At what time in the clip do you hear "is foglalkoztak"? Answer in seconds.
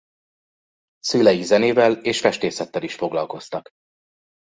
2.83-3.69